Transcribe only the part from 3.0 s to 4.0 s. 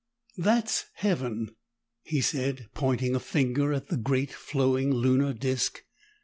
a finger at the